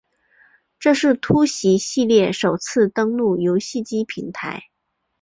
[0.79, 4.63] 这是突袭系列首次登陆游戏机平台。